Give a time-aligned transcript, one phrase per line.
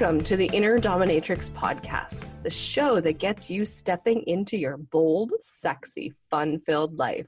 [0.00, 5.30] Welcome to the Inner Dominatrix podcast, the show that gets you stepping into your bold,
[5.40, 7.26] sexy, fun filled life.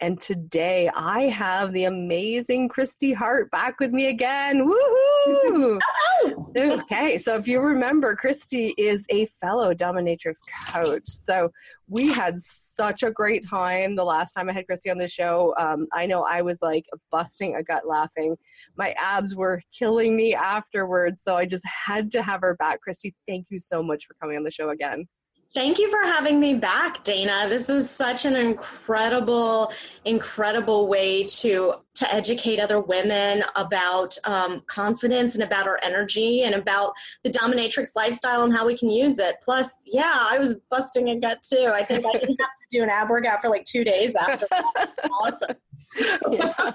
[0.00, 4.64] And today I have the amazing Christy Hart back with me again.
[4.64, 5.80] Woohoo!
[6.56, 10.36] okay, so if you remember, Christy is a fellow dominatrix
[10.72, 11.08] coach.
[11.08, 11.50] So
[11.88, 15.54] we had such a great time the last time I had Christy on the show.
[15.58, 18.36] Um, I know I was like busting a gut laughing.
[18.76, 21.22] My abs were killing me afterwards.
[21.22, 22.82] So I just had to have her back.
[22.82, 25.08] Christy, thank you so much for coming on the show again.
[25.54, 27.46] Thank you for having me back, Dana.
[27.48, 29.72] This is such an incredible,
[30.04, 36.54] incredible way to to educate other women about um, confidence and about our energy and
[36.54, 36.92] about
[37.24, 39.36] the dominatrix lifestyle and how we can use it.
[39.42, 41.72] Plus, yeah, I was busting a gut too.
[41.74, 44.46] I think I didn't have to do an ab workout for like two days after
[44.50, 44.92] that.
[45.22, 45.56] awesome.
[46.30, 46.72] yeah.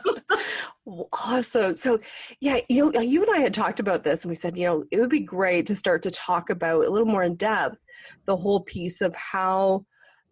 [1.13, 1.75] Awesome.
[1.75, 1.99] So,
[2.39, 4.83] yeah, you know, you and I had talked about this, and we said, you know,
[4.91, 7.77] it would be great to start to talk about a little more in depth
[8.25, 9.85] the whole piece of how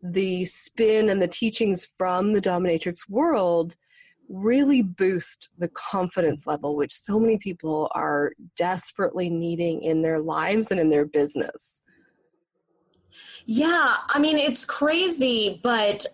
[0.03, 3.75] the spin and the teachings from the dominatrix world
[4.29, 10.71] really boost the confidence level, which so many people are desperately needing in their lives
[10.71, 11.81] and in their business.
[13.45, 16.05] Yeah, I mean it's crazy, but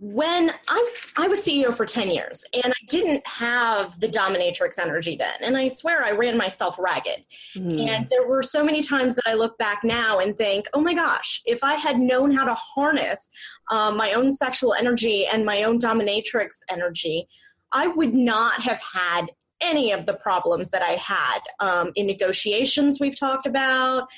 [0.00, 5.16] when I I was CEO for 10 years and I didn't have the dominatrix energy
[5.16, 5.34] then.
[5.40, 7.26] And I swear I ran myself ragged.
[7.56, 7.88] Mm.
[7.88, 10.94] And there were so many times that I look back now and think, "Oh my
[10.94, 13.30] gosh, if I had known how to harness
[13.70, 17.28] um, my own sexual energy and my own dominatrix energy,
[17.72, 22.98] I would not have had any of the problems that I had um, in negotiations
[22.98, 24.08] we've talked about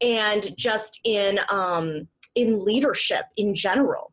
[0.00, 4.12] and just in um, in leadership in general.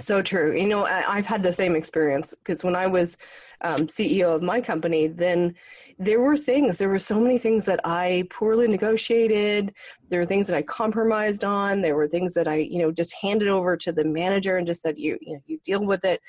[0.00, 0.56] So true.
[0.56, 3.16] You know, I, have had the same experience because when I was
[3.62, 5.54] um, CEO of my company, then
[5.98, 9.74] there were things, there were so many things that I poorly negotiated.
[10.08, 11.80] There were things that I compromised on.
[11.80, 14.82] There were things that I, you know, just handed over to the manager and just
[14.82, 16.20] said, you, you know, you deal with it.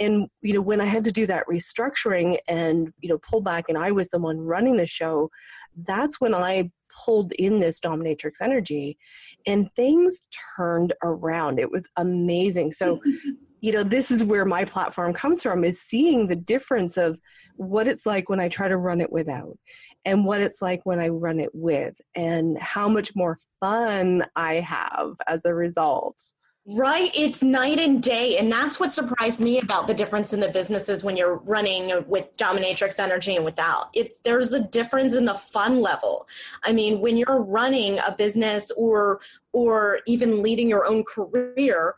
[0.00, 3.66] And, you know, when I had to do that restructuring and, you know, pull back
[3.68, 5.28] and I was the one running the show,
[5.76, 6.70] that's when I
[7.04, 8.98] pulled in this dominatrix energy
[9.46, 10.22] and things
[10.56, 11.58] turned around.
[11.58, 12.72] It was amazing.
[12.72, 13.00] So,
[13.60, 17.20] you know, this is where my platform comes from is seeing the difference of
[17.56, 19.58] what it's like when I try to run it without
[20.04, 24.54] and what it's like when I run it with and how much more fun I
[24.54, 26.20] have as a result.
[26.64, 27.10] Right.
[27.12, 28.38] It's night and day.
[28.38, 32.36] And that's what surprised me about the difference in the businesses when you're running with
[32.36, 33.88] dominatrix energy and without.
[33.94, 36.28] It's there's the difference in the fun level.
[36.62, 39.20] I mean, when you're running a business or
[39.52, 41.96] or even leading your own career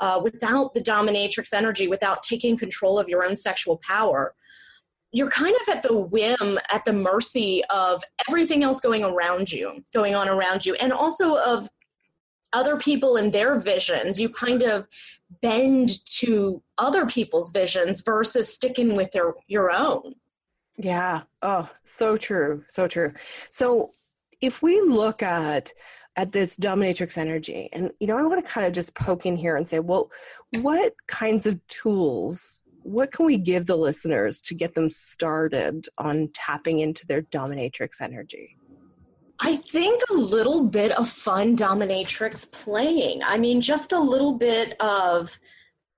[0.00, 4.34] uh, without the dominatrix energy, without taking control of your own sexual power,
[5.12, 9.84] you're kind of at the whim, at the mercy of everything else going around you,
[9.92, 11.68] going on around you, and also of
[12.52, 14.20] other people and their visions.
[14.20, 14.86] You kind of
[15.42, 20.14] bend to other people's visions versus sticking with their your own.
[20.78, 21.22] Yeah.
[21.42, 22.64] Oh, so true.
[22.68, 23.12] So true.
[23.50, 23.92] So
[24.40, 25.72] if we look at
[26.16, 29.36] at this dominatrix energy and you know i want to kind of just poke in
[29.36, 30.10] here and say well
[30.60, 36.30] what kinds of tools what can we give the listeners to get them started on
[36.32, 38.56] tapping into their dominatrix energy
[39.40, 43.22] I think a little bit of fun dominatrix playing.
[43.22, 45.38] I mean, just a little bit of,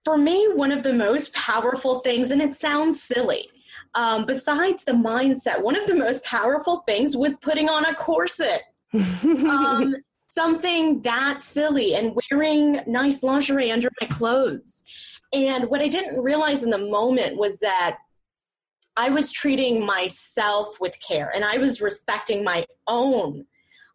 [0.05, 3.49] for me, one of the most powerful things, and it sounds silly,
[3.95, 8.63] um, besides the mindset, one of the most powerful things was putting on a corset.
[8.95, 9.95] um,
[10.29, 14.83] something that silly and wearing nice lingerie under my clothes.
[15.33, 17.99] And what I didn't realize in the moment was that
[18.99, 23.47] I was treating myself with care and I was respecting my own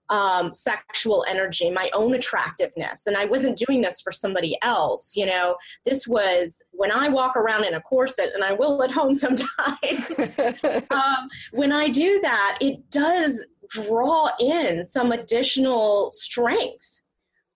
[0.10, 3.06] um, sexual energy, my own attractiveness.
[3.06, 5.14] And I wasn't doing this for somebody else.
[5.16, 8.92] You know, this was when I walk around in a corset, and I will at
[8.92, 9.50] home sometimes.
[10.92, 17.02] um, when I do that, it does draw in some additional strength.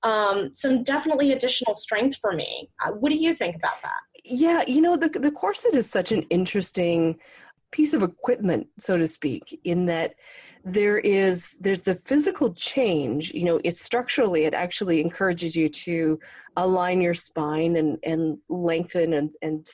[0.04, 2.70] Um, some definitely additional strength for me.
[2.84, 4.07] Uh, what do you think about that?
[4.30, 7.18] Yeah, you know, the the corset is such an interesting
[7.72, 10.16] piece of equipment, so to speak, in that
[10.66, 13.32] there is there's the physical change.
[13.32, 16.20] You know, it's structurally it actually encourages you to
[16.58, 19.66] align your spine and and lengthen and and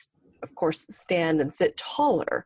[0.44, 2.44] of course stand and sit taller.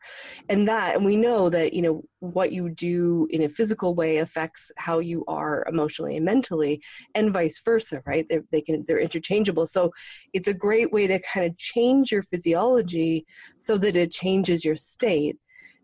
[0.49, 4.19] And that and we know that you know what you do in a physical way
[4.19, 6.83] affects how you are emotionally and mentally
[7.15, 8.27] and vice versa right?
[8.31, 9.67] They're, they can they're interchangeable.
[9.67, 9.93] So
[10.33, 13.27] it's a great way to kind of change your physiology
[13.59, 15.37] so that it changes your state.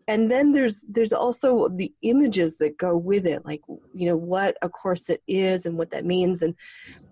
[0.07, 3.61] And then there's there's also the images that go with it like
[3.93, 6.41] you know what a corset is and what that means.
[6.41, 6.55] And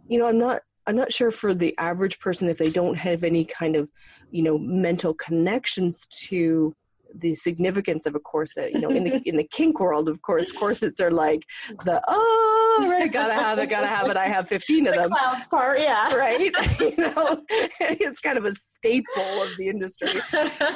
[0.08, 3.24] you know i'm not i'm not sure for the average person if they don't have
[3.24, 3.90] any kind of
[4.32, 6.76] you know mental connections to
[7.16, 8.74] the significance of a corset.
[8.74, 11.44] You know, in the in the kink world, of course, corsets are like
[11.86, 14.18] the oh right, gotta have it, gotta have it.
[14.18, 15.12] I have fifteen of the them.
[15.12, 16.40] Clowns part, yeah, right.
[16.80, 17.44] you know,
[17.80, 20.22] it's kind of a staple of the industry,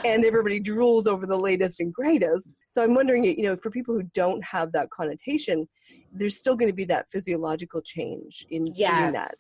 [0.06, 2.50] and everybody drools over the latest and greatest.
[2.72, 5.68] So I'm wondering, you know, for people who don't have that connotation,
[6.12, 9.00] there's still going to be that physiological change in yes.
[9.00, 9.32] doing that.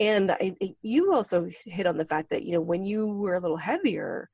[0.00, 3.40] And I, you also hit on the fact that you know when you were a
[3.40, 4.28] little heavier,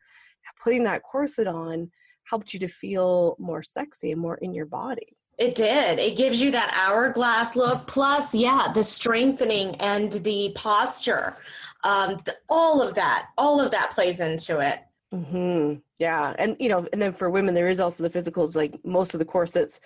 [0.62, 1.90] putting that corset on
[2.24, 5.16] helped you to feel more sexy and more in your body.
[5.38, 5.98] It did.
[5.98, 7.86] It gives you that hourglass look.
[7.86, 11.36] Plus, yeah, the strengthening and the posture,
[11.84, 14.80] um, the, all of that, all of that plays into it.
[15.12, 15.80] Mm-hmm.
[15.98, 18.56] Yeah, and you know, and then for women, there is also the physicals.
[18.56, 19.80] Like most of the corsets,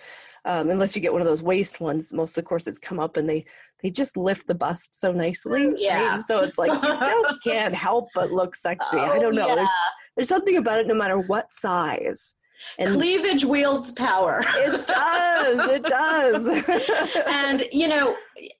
[0.45, 3.17] um, unless you get one of those waist ones, most of the corsets come up
[3.17, 3.45] and they
[3.83, 5.67] they just lift the bust so nicely.
[5.67, 6.15] Mm, yeah.
[6.15, 6.23] Right?
[6.23, 8.97] So it's like you just can't help but look sexy.
[8.97, 9.47] Oh, I don't know.
[9.47, 9.55] Yeah.
[9.55, 9.69] There's
[10.15, 12.35] there's something about it, no matter what size.
[12.79, 14.43] And Cleavage wields power.
[14.43, 15.69] it does.
[15.69, 16.47] It does.
[17.27, 18.15] and, you know,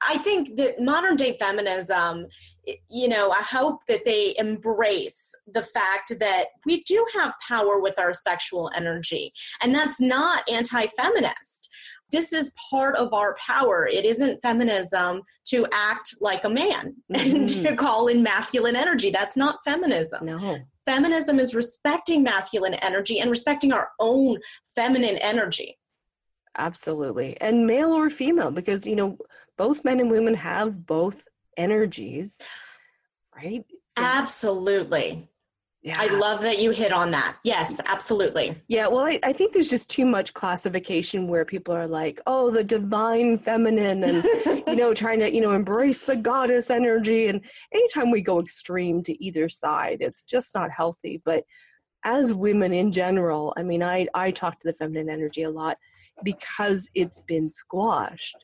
[0.08, 2.28] I think that modern day feminism,
[2.90, 8.00] you know, I hope that they embrace the fact that we do have power with
[8.00, 9.34] our sexual energy.
[9.62, 11.67] And that's not anti feminist
[12.12, 13.88] this is part of our power.
[13.88, 17.36] It isn't feminism to act like a man mm-hmm.
[17.36, 19.10] and to call in masculine energy.
[19.10, 20.26] That's not feminism.
[20.26, 24.38] No feminism is respecting masculine energy and respecting our own
[24.74, 25.78] feminine energy
[26.58, 29.18] absolutely and male or female because you know
[29.58, 31.26] both men and women have both
[31.58, 32.42] energies
[33.36, 35.28] right so, absolutely
[35.84, 35.96] yeah.
[36.00, 37.38] I love that you hit on that.
[37.44, 38.62] Yes, absolutely.
[38.68, 42.50] Yeah, well, I, I, think there's just too much classification where people are like, oh,
[42.52, 44.24] the divine feminine and,
[44.68, 47.28] you know, trying to, you know, embrace the goddess energy.
[47.28, 47.42] And
[47.74, 51.22] anytime we go extreme to either side, it's just not healthy.
[51.24, 51.44] But
[52.04, 55.78] as women in general, I mean, I, I talk to the feminine energy a lot
[56.24, 58.38] because it's been squashed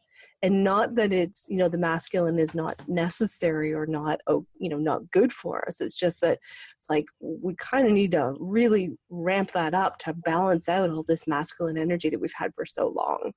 [0.44, 4.70] and not that it's you know the masculine is not necessary or not oh you
[4.70, 5.82] know not good for us.
[5.82, 6.38] It's just that
[6.78, 11.06] it's like we kind of need to really ramp that up to balance out all
[11.08, 13.32] this masculine energy that we've had for so long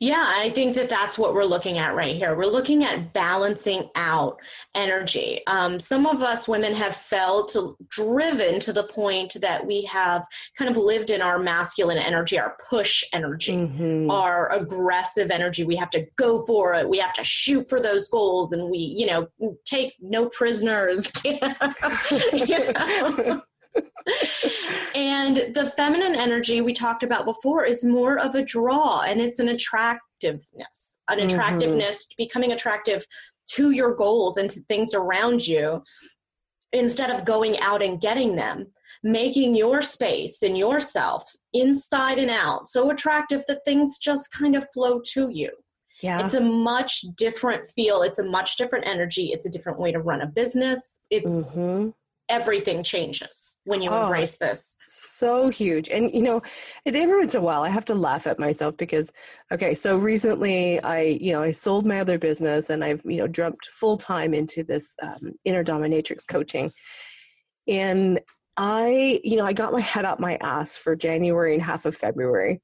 [0.00, 2.36] yeah, I think that that's what we're looking at right here.
[2.36, 4.38] We're looking at balancing out
[4.74, 5.40] energy.
[5.46, 7.56] Um, some of us women have felt
[7.88, 10.24] driven to the point that we have
[10.58, 14.10] kind of lived in our masculine energy, our push energy, mm-hmm.
[14.10, 15.64] our aggressive energy.
[15.64, 16.88] We have to go for it.
[16.88, 19.28] We have to shoot for those goals, and we, you know,
[19.64, 21.10] take no prisoners.
[21.24, 21.38] you
[22.72, 23.42] know?
[24.94, 29.38] And the feminine energy we talked about before is more of a draw and it's
[29.38, 31.26] an attractiveness an mm-hmm.
[31.26, 32.22] attractiveness mm-hmm.
[32.24, 33.06] becoming attractive
[33.46, 35.82] to your goals and to things around you
[36.72, 38.66] instead of going out and getting them
[39.02, 44.66] making your space and yourself inside and out so attractive that things just kind of
[44.72, 45.50] flow to you
[46.00, 46.24] yeah.
[46.24, 48.02] It's a much different feel.
[48.02, 49.26] It's a much different energy.
[49.26, 51.00] It's a different way to run a business.
[51.12, 51.90] It's mm-hmm
[52.32, 54.78] everything changes when you oh, embrace this.
[54.88, 55.90] So huge.
[55.90, 56.40] And you know,
[56.86, 59.12] it every once in a while I have to laugh at myself because
[59.52, 63.28] okay, so recently I, you know, I sold my other business and I've, you know,
[63.28, 66.72] jumped full time into this um, inner dominatrix coaching.
[67.68, 68.18] And
[68.56, 71.94] I, you know, I got my head up my ass for January and half of
[71.94, 72.60] February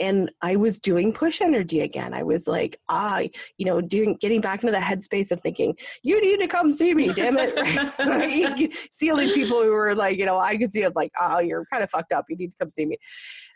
[0.00, 2.14] and I was doing push energy again.
[2.14, 3.22] I was like, ah,
[3.56, 6.94] you know, doing getting back into the headspace of thinking, you need to come see
[6.94, 7.54] me, damn it.
[7.98, 8.74] Right?
[8.90, 11.40] see all these people who were like, you know, I could see it like, oh,
[11.40, 12.26] you're kind of fucked up.
[12.28, 12.96] You need to come see me.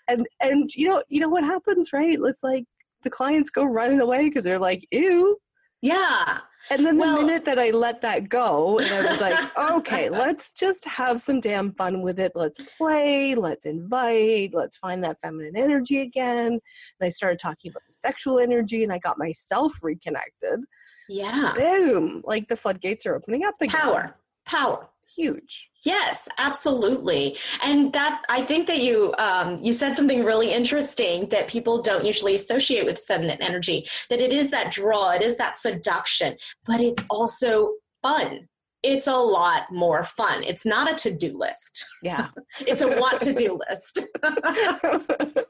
[0.09, 2.17] And and you know, you know what happens, right?
[2.21, 2.65] It's like
[3.03, 5.39] the clients go running away because they're like, ew.
[5.83, 6.41] Yeah.
[6.71, 10.11] And then the well, minute that I let that go, and I was like, okay,
[10.11, 12.33] let's just have some damn fun with it.
[12.35, 16.49] Let's play, let's invite, let's find that feminine energy again.
[16.49, 16.61] And
[17.01, 20.61] I started talking about the sexual energy, and I got myself reconnected.
[21.09, 21.53] Yeah.
[21.55, 22.23] Boom.
[22.25, 23.81] Like the floodgates are opening up again.
[23.81, 24.17] Power.
[24.45, 25.71] Power huge.
[25.85, 27.37] Yes absolutely.
[27.63, 32.05] And that i think that you um, you said something really interesting that people don't
[32.05, 36.37] usually associate with feminine energy that it is that draw it is that seduction
[36.67, 37.73] but it's also
[38.03, 38.49] fun.
[38.83, 40.45] It's a lot more fun.
[40.45, 41.85] It's not a to-do list.
[42.03, 42.29] Yeah.
[42.61, 44.07] It's a want to do list.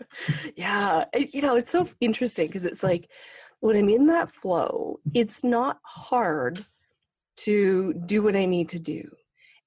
[0.57, 3.11] Yeah it, you know it's so interesting because it's like
[3.61, 6.65] when i'm in that flow it's not hard
[7.37, 9.09] to do what i need to do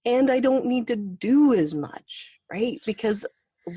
[0.06, 2.80] and I don't need to do as much, right?
[2.86, 3.26] Because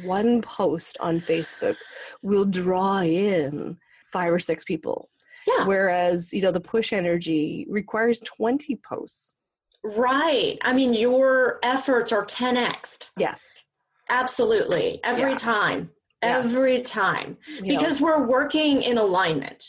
[0.05, 1.77] one post on Facebook
[2.23, 3.77] will draw in
[4.07, 5.11] five or six people.
[5.47, 5.65] Yeah.
[5.65, 9.37] Whereas, you know, the push energy requires 20 posts.
[9.83, 10.59] Right.
[10.63, 13.11] I mean, your efforts are 10x.
[13.19, 13.65] Yes.
[14.09, 15.01] Absolutely.
[15.03, 15.39] Every Yeah.
[15.39, 15.91] time.
[16.23, 16.55] Yes.
[16.55, 17.37] Every time.
[17.49, 19.65] You know, Because we're working in alignment.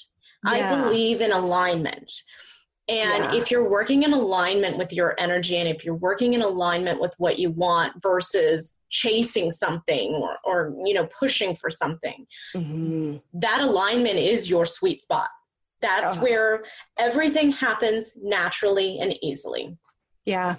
[0.46, 2.12] I believe in alignment.
[2.90, 3.36] And Yeah.
[3.36, 7.14] if you're working in alignment with your energy and if you're working in alignment with
[7.18, 13.22] what you want versus chasing something or, or you know pushing for something mhm.
[13.34, 15.30] that alignment is your sweet spot
[15.82, 16.22] that's Yeah.
[16.22, 16.64] where
[17.00, 19.78] everything happens naturally and easily
[20.26, 20.58] Yeah.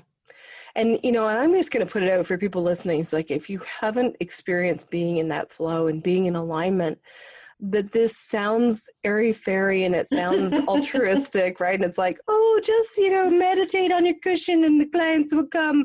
[0.76, 3.00] And, you know, I'm just going to put it out for people listening.
[3.00, 6.98] It's like if you haven't experienced being in that flow and being in alignment,
[7.70, 11.74] that this sounds airy fairy and it sounds altruistic, right?
[11.74, 15.46] And it's like, oh, just, you know, meditate on your cushion and the clients will
[15.46, 15.84] come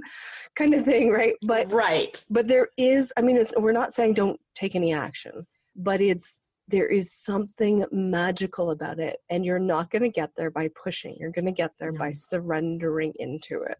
[0.55, 1.35] kind of thing, right?
[1.43, 5.47] But, right but there is, I mean, it's, we're not saying don't take any action,
[5.75, 9.17] but it's, there is something magical about it.
[9.29, 11.15] And you're not going to get there by pushing.
[11.19, 13.77] You're going to get there by surrendering into it.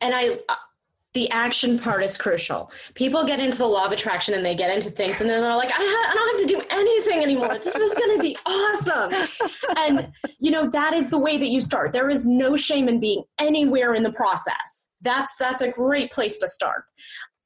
[0.00, 0.38] and i
[1.14, 2.70] the action part is crucial.
[2.94, 5.56] People get into the law of attraction and they get into things and then they're
[5.56, 7.58] like i, ha- I don't have to do anything anymore.
[7.58, 9.28] This is going to be awesome.
[9.76, 11.92] And you know that is the way that you start.
[11.92, 14.88] There is no shame in being anywhere in the process.
[15.02, 16.84] That's that's a great place to start.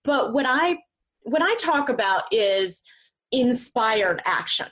[0.04, 0.76] But what i
[1.22, 2.82] what i talk about is
[3.32, 4.68] inspired action.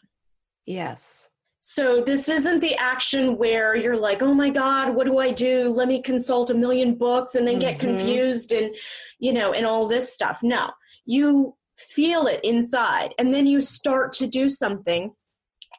[0.67, 1.29] Yes.
[1.67, 5.71] So this isn't the action where you're like, oh my God, what do I do?
[5.71, 7.81] Let me consult a million books and then get Mhm.
[7.81, 8.77] confused and,
[9.19, 10.43] you know, and all this stuff.
[10.43, 10.73] No,
[11.07, 15.15] you feel it inside and then you start to do something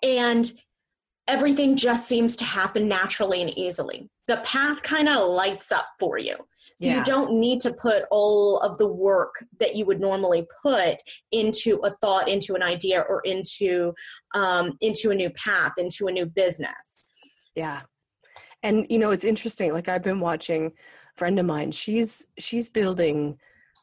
[0.01, 0.51] and
[1.27, 4.09] everything just seems to happen naturally and easily.
[4.27, 6.35] The path kind of lights up for you.
[6.77, 6.99] So Yeah.
[6.99, 10.97] you don't need to put all of the work that you would normally put
[11.31, 13.93] into a thought, into an idea, or into
[14.33, 17.09] um, into a new path, into a new business.
[17.55, 17.81] Yeah.
[18.61, 19.71] And you know, it's interesting.
[19.71, 20.71] Like I've been watching a
[21.17, 23.39] friend of mine, she's she's building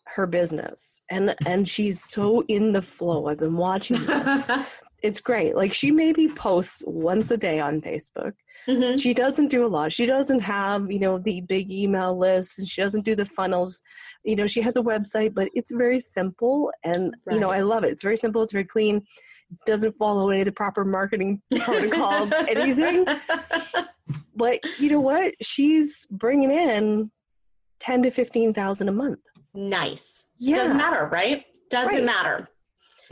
[0.06, 3.28] her business and and she's so in the flow.
[3.28, 4.44] I've been watching this.
[5.02, 5.56] it's great.
[5.56, 8.34] Like she maybe posts once a day on Facebook.
[8.68, 9.00] Mhm.
[9.00, 9.92] She doesn't do a lot.
[9.92, 13.80] She doesn't have, you know, the big email list and she doesn't do the funnels.
[14.24, 17.82] You know, she has a website, but it's very simple and you know, I love
[17.84, 17.90] it.
[17.90, 18.96] It's very simple, it's very clean.
[19.50, 23.04] It doesn't follow any of the proper marketing protocols, anything.
[24.34, 25.34] But you know what?
[25.42, 27.10] She's bringing in
[27.80, 29.20] ten to fifteen thousand a month.
[29.54, 30.26] nice.
[30.38, 31.44] Yeah, Doesn't matter, right?
[31.70, 32.04] Doesn't Right.
[32.04, 32.48] matter.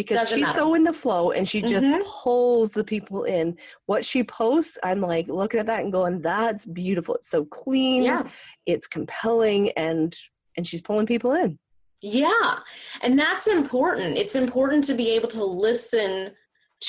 [0.00, 0.58] Because doesn't she's matter.
[0.60, 2.02] so in the flow and she just Mhm.
[2.04, 3.56] pulls the people in.
[3.86, 7.16] What she posts, I'm like looking at that and going, "That's beautiful.
[7.16, 8.02] It's so clean.
[8.04, 8.28] Yeah.
[8.66, 10.16] It's compelling, and
[10.56, 11.58] and she's pulling people in."
[12.00, 12.60] Yeah.
[13.02, 14.16] And that's important.
[14.16, 16.32] It's important to be able to listen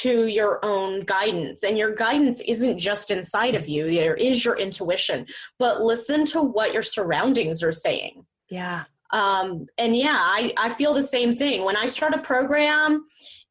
[0.04, 1.64] to your own guidance.
[1.64, 5.28] And your guidance isn't just inside of you, there is your intuition,
[5.60, 8.26] but listen to what your surroundings are saying.
[8.50, 11.66] Yeah, Um, and yeah, I, I feel the same thing.
[11.66, 13.06] When I start a program,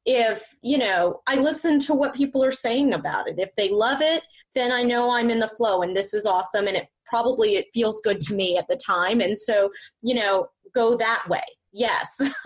[0.07, 3.39] if, you know, I listen to what people are saying about it.
[3.39, 4.23] If they love it,
[4.55, 6.67] then I know I'm in the flow and this is awesome.
[6.67, 9.21] And it probably, it feels good to me at the time.
[9.21, 9.71] And so,
[10.03, 11.45] you know, go that way.
[11.73, 12.21] Yes.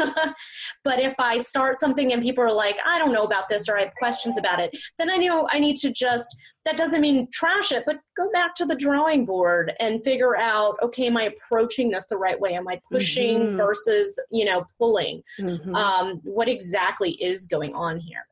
[0.85, 3.79] but if I start something and people are like, I don't know about this or
[3.79, 6.35] I have questions about it, then I know I need to just,
[6.67, 10.77] that doesn't mean trash it, but go back to the drawing board and figure out,
[10.83, 12.55] okay, am I approaching this the right way?
[12.55, 13.57] Am I pushing Mhm.
[13.57, 15.23] versus, you know, pulling?
[15.41, 15.75] Mhm.
[15.75, 18.27] Um, what exactly is going on here?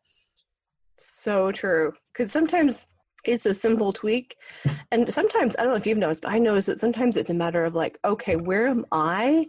[0.98, 1.92] so true.
[2.12, 2.86] Because sometimes
[3.24, 4.36] it's a simple tweak,
[4.92, 7.34] and sometimes I don't know if you've noticed, but I notice that sometimes it's a
[7.34, 9.46] matter of like, okay, where am I?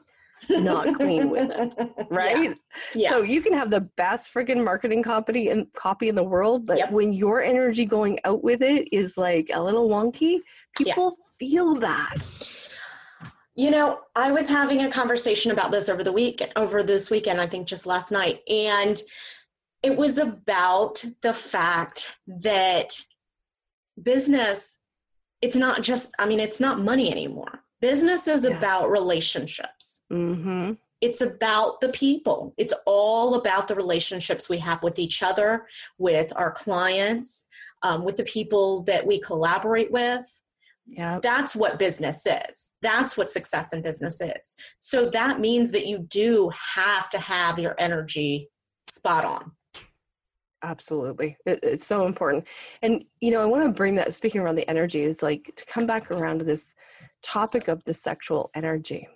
[0.50, 2.56] Not clean with it, right?
[2.94, 3.12] Yeah.
[3.12, 6.78] So you can have the best freaking marketing copy and copy in the world, but
[6.78, 6.92] Yep.
[6.92, 10.40] when your energy going out with it is like a little wonky,
[10.76, 12.16] people feel that.
[13.56, 17.40] You know, I was having a conversation about this over the week, over this weekend,
[17.40, 19.00] I think just last night, and
[19.84, 23.00] it was about the fact that
[24.02, 24.80] business,
[25.42, 27.63] it's not just, I mean, it's not money anymore.
[27.84, 28.58] Business is Yeah.
[28.58, 30.04] about relationships.
[30.10, 30.74] Mm-hmm.
[31.02, 32.54] It's about the people.
[32.56, 37.46] It's all about the relationships we have with each other, with our clients,
[37.82, 40.26] um, with the people that we collaborate with
[40.88, 41.20] Yeah.
[41.22, 45.98] that's what business is that's what success in business is so that means that you
[46.00, 48.50] do have to have your energy
[48.88, 49.52] spot on
[50.66, 51.36] Absolutely.
[51.46, 52.48] It, it's so important.
[52.82, 55.66] And, you know, I want to bring that, speaking around the energy, is like to
[55.66, 56.74] come back around to this
[57.24, 59.08] topic of the sexual energy.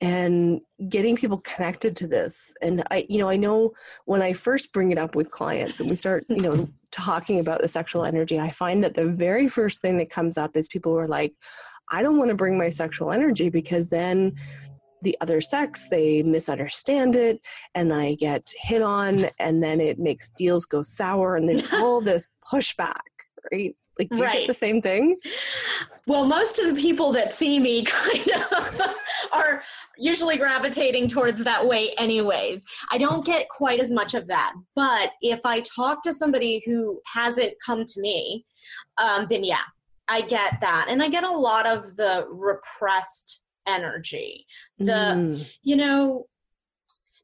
[0.00, 3.72] and getting people connected to this and i you know i know
[4.06, 7.60] when i first bring it up with clients and we start you know talking about
[7.60, 10.98] the sexual energy i find that the very first thing that comes up is people
[10.98, 11.32] are like
[11.92, 14.34] i don't want to bring my sexual energy because then
[15.02, 17.40] the other sex they misunderstand it
[17.76, 22.00] and i get hit on and then it makes deals go sour and there's all
[22.00, 23.06] this pushback
[23.52, 24.38] right like, do you right.
[24.40, 25.16] get the same thing?
[26.06, 28.80] Well, most of the people that see me kind of
[29.32, 29.62] are
[29.96, 32.64] usually gravitating towards that way, anyways.
[32.90, 34.52] I don't get quite as much of that.
[34.74, 38.44] But if I talk to somebody who hasn't come to me,
[38.98, 39.62] um, then yeah,
[40.08, 40.86] I get that.
[40.88, 44.46] And I get a lot of the repressed energy.
[44.78, 45.46] The, mm.
[45.62, 46.26] you know,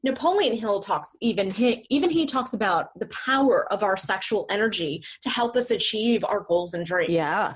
[0.03, 5.03] Napoleon Hill talks even he even he talks about the power of our sexual energy
[5.21, 7.11] to help us achieve our goals and dreams.
[7.11, 7.55] Yeah.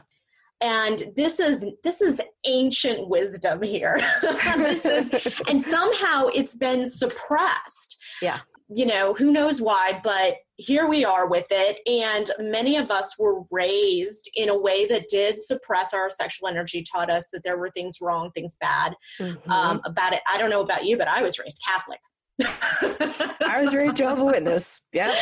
[0.61, 3.99] And this is this is ancient wisdom here.
[4.21, 7.97] this is and somehow it's been suppressed.
[8.21, 8.39] Yeah.
[8.67, 11.77] You know, who knows why, but here we are with it.
[11.85, 16.83] And many of us were raised in a way that did suppress our sexual energy,
[16.83, 19.51] taught us that there were things wrong, things bad mm-hmm.
[19.51, 20.21] um, about it.
[20.27, 21.99] I don't know about you, but I was raised Catholic.
[22.41, 24.81] I was raised Jehovah Witness.
[24.91, 25.13] Yeah.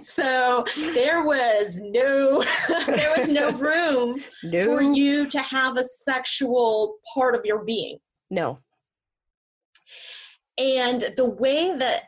[0.00, 2.42] So there was no
[2.86, 4.64] there was no room no.
[4.64, 7.98] for you to have a sexual part of your being.
[8.30, 8.58] No.
[10.58, 12.04] And the way that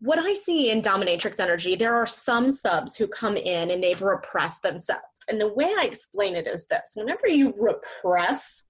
[0.00, 4.00] what I see in dominatrix energy, there are some subs who come in and they've
[4.00, 5.02] repressed themselves.
[5.28, 8.64] And the way I explain it is this whenever you repress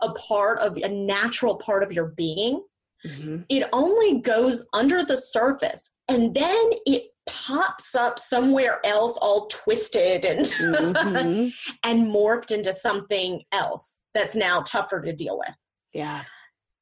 [0.00, 2.62] a part of a natural part of your being,
[3.06, 3.42] Mm-hmm.
[3.48, 10.24] It only goes under the surface and then it pops up somewhere else all twisted
[10.24, 11.48] and mm-hmm.
[11.84, 15.54] and morphed into something else that's now tougher to deal with.
[15.92, 16.22] Yeah.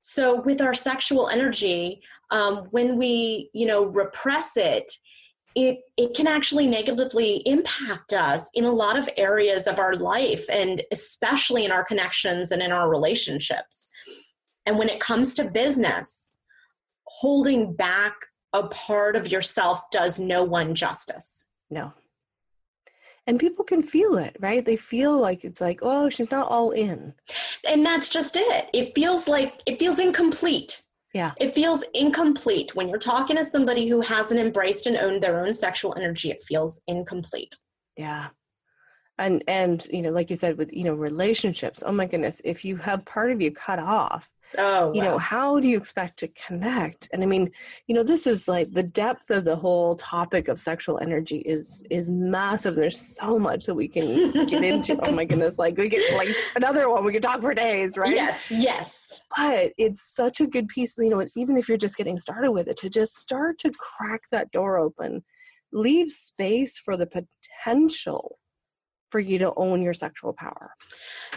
[0.00, 4.90] So with our sexual energy, um, when we you know repress it,
[5.54, 10.44] it it can actually negatively impact us in a lot of areas of our life
[10.50, 13.90] and especially in our connections and in our relationships
[14.70, 16.30] and when it comes to business,
[17.02, 18.14] holding back
[18.52, 21.44] a part of yourself does no one justice.
[21.70, 21.92] No.
[23.26, 24.64] And people can feel it, right?
[24.64, 27.14] They feel like it's like, oh, she's not all in.
[27.68, 28.70] And that's just it.
[28.72, 30.82] It feels like it feels incomplete.
[31.12, 31.32] Yeah.
[31.40, 32.76] It feels incomplete.
[32.76, 36.44] When you're talking to somebody who hasn't embraced and owned their own sexual energy, it
[36.44, 37.56] feels incomplete.
[37.96, 38.28] Yeah
[39.20, 42.64] and and you know like you said with you know relationships oh my goodness if
[42.64, 46.28] you have part of you cut off oh you know how do you expect to
[46.28, 47.08] connect?
[47.12, 47.50] And i mean
[47.86, 51.84] you know this is like the depth of the whole topic of sexual energy is
[51.90, 52.74] is massive.
[52.74, 54.98] There's so much that we can get into.
[55.06, 58.14] Oh my goodness like we get like another one we could talk for days right?
[58.14, 59.20] Yes yes.
[59.36, 62.68] But it's such a good piece you know even if you're just getting started with
[62.68, 65.22] it to just start to crack that door open
[65.72, 68.38] leave space for the potential
[69.10, 70.72] for you to own your sexual power.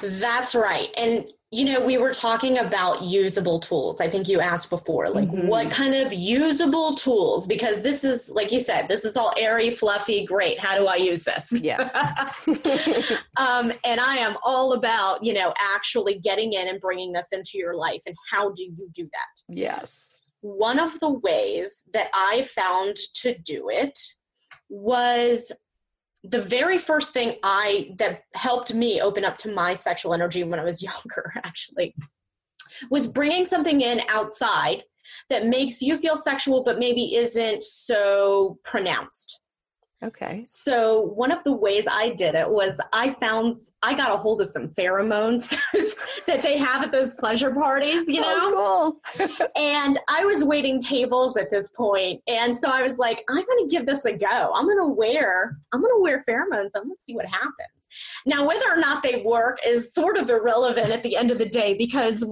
[0.02, 0.89] That's right.
[0.95, 4.02] And you know, we were talking about usable tools.
[4.02, 5.48] I think you asked before, like mm-hmm.
[5.48, 7.46] what kind of usable tools?
[7.46, 10.60] Because this is, like you said, this is all airy, fluffy, great.
[10.60, 11.52] How do I use this?
[11.52, 11.96] Yes.
[13.38, 17.60] um, and I am all about, you know, actually getting in and bringing this into
[17.60, 18.02] your life.
[18.08, 19.56] And how do you do that?
[19.56, 20.16] Yes.
[20.42, 24.00] One of the ways that I found to do it
[24.70, 25.52] was
[26.24, 30.60] the very first thing I that helped me open up to my sexual energy when
[30.60, 31.96] I was younger, actually,
[32.90, 34.84] was bringing something in outside
[35.30, 39.40] that makes you feel sexual, but maybe isn't so pronounced.
[40.04, 40.44] Okay.
[40.46, 44.42] So one of the ways I did it was I found I got a hold
[44.42, 45.50] of some pheromones
[46.28, 48.54] that they have at those pleasure parties, you oh, know.
[48.56, 49.48] Oh, cool.
[49.56, 53.70] and I was waiting tables at this point, and so I was like, I'm going
[53.70, 54.52] to give this a go.
[54.54, 56.72] I'm going to wear I'm going to wear pheromones.
[56.76, 57.54] I'm going to see what happens.
[58.26, 61.48] Now, whether or not they work is sort of irrelevant at the end of the
[61.48, 62.26] day because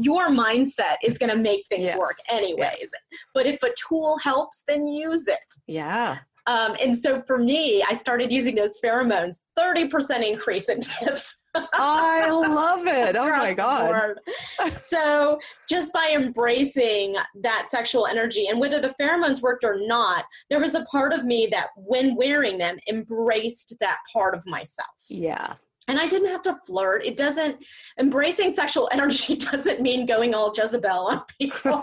[0.00, 1.98] your mindset is going to make things yes.
[1.98, 2.76] work anyways.
[2.80, 2.90] Yes.
[3.34, 5.38] But if a tool helps, then use it.
[5.66, 6.18] Yeah.
[6.48, 11.36] Um, and so for me, I started using those pheromones, 30% increase in tips.
[11.54, 13.16] I love it.
[13.28, 14.14] Oh my God.
[14.78, 20.60] so just by embracing that sexual energy and whether the pheromones worked or not, there
[20.60, 24.88] was a part of me that when wearing them embraced that part of myself.
[25.08, 25.54] Yeah
[25.88, 27.04] and I didn't have to flirt.
[27.04, 27.64] It doesn't
[27.98, 31.82] embracing sexual energy doesn't mean going all Jezebel on people.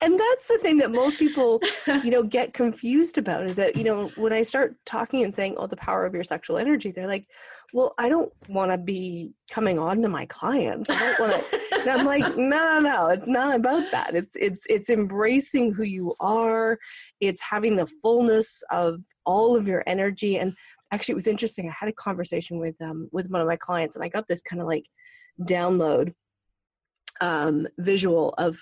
[0.00, 3.84] and that's the thing that most people, you know, get confused about is that, you
[3.84, 7.06] know, when I start talking and saying, "Oh, the power of your sexual energy," they're
[7.06, 7.26] like,
[7.72, 10.90] well, I don't want to be coming on to my clients.
[10.90, 11.60] I don't want to.
[11.80, 13.06] and I'm like, no, no, no.
[13.08, 14.14] It's not about that.
[14.14, 16.78] It's it's it's embracing who you are.
[17.20, 20.38] It's having the fullness of all of your energy.
[20.38, 20.54] And
[20.92, 21.68] actually, it was interesting.
[21.68, 24.42] I had a conversation with um with one of my clients, and I got this
[24.42, 24.84] kind of like
[25.40, 26.14] download
[27.20, 28.58] um, visual of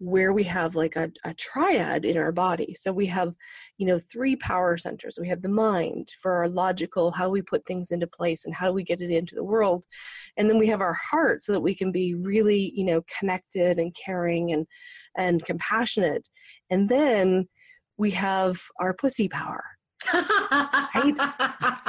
[0.00, 2.72] where we have like a, a triad in our body.
[2.74, 3.34] So we have,
[3.78, 5.18] you know, three power centers.
[5.20, 8.68] We have the mind for our logical, how we put things into place and how
[8.68, 9.84] do we get it into the world.
[10.36, 13.78] And then we have our heart so that we can be really, you know, connected
[13.78, 14.66] and caring and
[15.16, 16.28] and compassionate.
[16.70, 17.48] And then
[17.96, 19.64] we have our pussy power.
[20.12, 21.14] Right?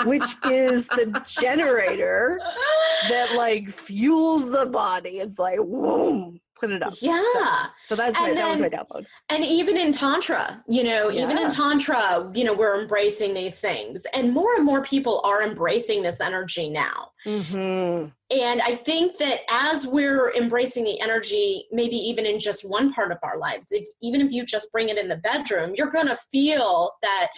[0.06, 2.40] Which is the generator
[3.10, 5.20] that like fuels the body.
[5.20, 6.94] It's like, whoa, put it up.
[7.02, 7.22] Yeah.
[7.34, 7.46] So,
[7.88, 9.06] so that's my, And that was my download.
[9.30, 14.06] And even in Tantra, you know, even in Tantra, you know, we're embracing these things.
[14.14, 17.12] And more and more people are embracing this energy now.
[17.26, 18.10] Mm-hmm.
[18.32, 23.12] And I think that as we're embracing the energy, maybe even in just one part
[23.12, 26.08] of our lives, if, even if you just bring it in the bedroom, you're going
[26.08, 27.30] to feel that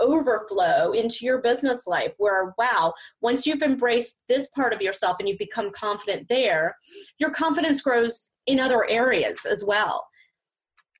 [0.00, 5.28] overflow into your business life where wow once you've embraced this part of yourself and
[5.28, 6.76] you've become confident there
[7.18, 10.06] your confidence grows in other areas as well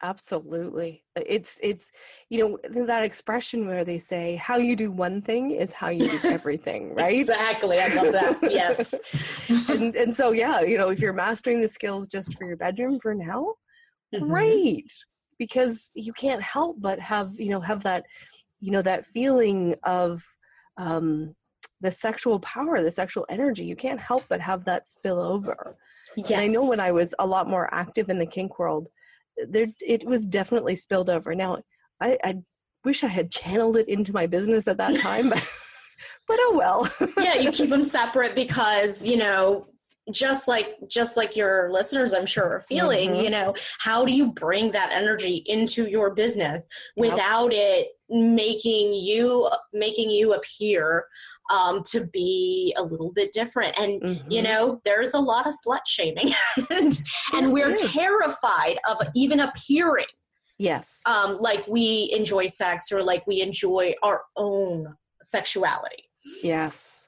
[0.03, 1.05] Absolutely.
[1.17, 1.91] It's it's
[2.29, 6.11] you know that expression where they say how you do one thing is how you
[6.11, 7.17] do everything, right?
[7.19, 8.93] exactly i love that yes
[9.71, 13.01] and and so yeah, you know, if you're mastering the skills just for your bedroom
[13.01, 13.55] for now,
[14.15, 14.27] Mhm.
[14.29, 14.93] great.
[15.39, 18.05] Because you can't help but have, you know, have that,
[18.61, 20.23] you know, that feeling of
[20.77, 21.35] um
[21.81, 23.65] the sexual power, the sexual energy.
[23.65, 25.77] You can't help but have that spill over.
[26.17, 26.31] yes.
[26.31, 28.89] And I know when I was a lot more active in the kink world,
[29.49, 31.35] there it was definitely spilled over.
[31.35, 31.59] Now
[32.01, 32.35] I, I
[32.85, 35.47] wish I had channeled it into my business at that time, but,
[36.27, 37.11] but oh well.
[37.19, 39.67] yeah you keep them separate because you know
[40.13, 43.25] just like just like your listeners i'm sure are feeling Mhm.
[43.25, 46.67] you know how do you bring that energy into your business
[46.97, 47.13] Yep.
[47.13, 51.07] without it making you making you appear
[51.53, 54.01] um, to be a little bit different and
[54.33, 54.45] you Mhm.
[54.45, 56.33] know there's a lot of slut shaming
[56.71, 57.01] and,
[57.35, 57.81] and we're is.
[57.81, 60.07] terrified of even appearing
[60.59, 61.03] yes.
[61.07, 66.05] um, like we enjoy sex or like we enjoy our own sexuality
[66.43, 67.06] Yes.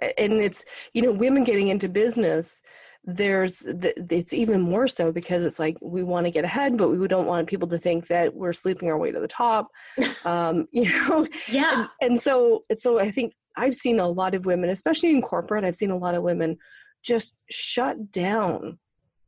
[0.00, 2.62] And it's, you know, women getting into business,
[3.04, 6.88] there's, th- it's even more so because it's like we want to get ahead, but
[6.88, 9.68] we don't want people to think that we're sleeping our way to the top.
[10.24, 14.46] Um, you know, yeah and, and so, so I think I've seen a lot of
[14.46, 16.58] women, especially in corporate, I've seen a lot of women
[17.02, 18.78] just shut down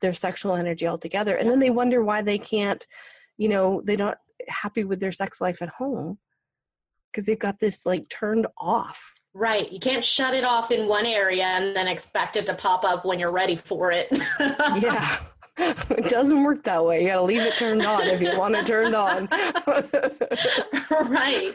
[0.00, 1.36] their sexual energy altogether.
[1.36, 2.86] And then they wonder why they can't,
[3.38, 6.18] you know, they're not happy with their sex life at home
[7.10, 9.14] because they've got this like turned off.
[9.32, 9.70] Right.
[9.70, 13.04] You can't shut it off in one area and then expect it to pop up
[13.04, 14.08] when you're ready for it.
[14.40, 15.18] yeah
[15.58, 18.66] it doesn't work that way you gotta leave it turned on if you want it
[18.66, 19.28] turned on
[21.10, 21.52] right.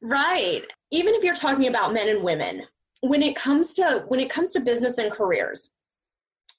[0.00, 0.64] Right.
[0.90, 2.62] Even if you're talking about men and women,
[3.00, 5.70] when it comes to when it comes to business and careers,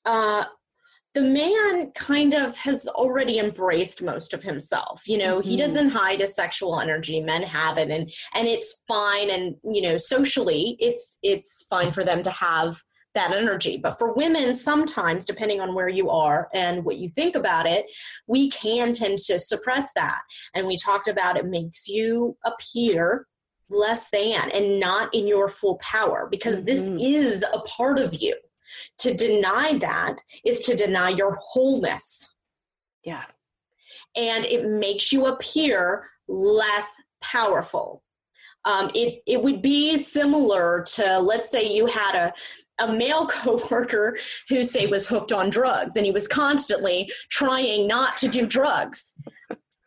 [0.05, 0.43] uh
[1.15, 5.07] the man kind of has already embraced most of himself.
[5.07, 5.59] You know he Mhm.
[5.59, 7.19] doesn't hide his sexual energy.
[7.19, 12.03] Men have it and and it's fine and you know socially it's it's fine for
[12.03, 12.81] them to have
[13.15, 13.77] that energy.
[13.77, 17.87] But for women sometimes depending on where you are and what you think about it
[18.27, 20.21] we can tend to suppress that.
[20.53, 23.25] And we talked about it makes you appear
[23.71, 26.99] less than and not in your full power because this Mhm.
[27.01, 28.35] is a part of you
[28.99, 32.33] to deny that is to deny your wholeness.
[33.03, 33.23] Yeah.
[34.15, 38.03] And it makes you appear less powerful.
[38.65, 42.33] Um, it, it would be similar to let's say you had a,
[42.83, 44.17] a male coworker
[44.49, 49.13] who say was hooked on drugs and he was constantly trying not to do drugs.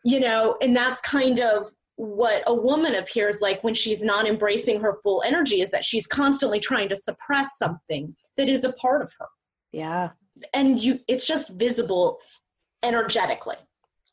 [0.05, 4.81] You know and that's kind of what a woman appears like when she's not embracing
[4.81, 9.01] her full energy is that she's constantly trying to suppress something that is a part
[9.01, 9.27] of her.
[9.71, 10.11] Yeah.
[10.53, 12.17] And you it's just visible
[12.81, 13.57] energetically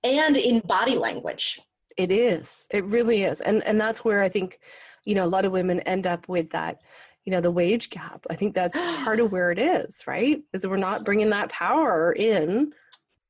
[0.04, 1.60] and in body language.
[1.96, 2.66] It is.
[2.70, 3.40] It really is.
[3.40, 4.60] And and that's where i think
[5.04, 6.80] you know a lot of women end up with that
[7.24, 8.26] you know the wage gap.
[8.28, 10.42] I think that's part of where it is right?
[10.52, 12.72] Is we're not bringing that power in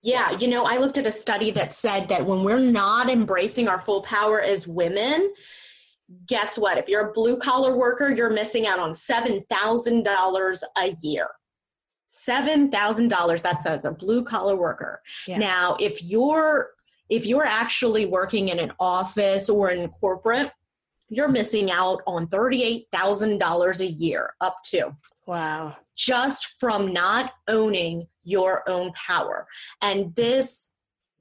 [0.03, 3.69] yeah you know i looked at a study that said that when we're not embracing
[3.69, 5.33] our full power as women
[6.27, 11.29] guess what if you're a blue collar worker you're missing out on $7000 a year
[12.11, 15.39] $7000 that's as a blue collar worker Yeah.
[15.39, 16.71] now if you're
[17.09, 20.51] if you're actually working in an office or in corporate
[21.13, 24.97] you're missing out on $38,000 a year up to.
[25.27, 25.77] Wow.
[25.97, 29.47] Just from not owning your own power.
[29.83, 30.71] And this,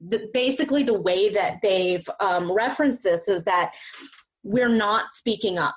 [0.00, 3.72] the, basically, the way that they've um, referenced this is that
[4.42, 5.76] we're not speaking up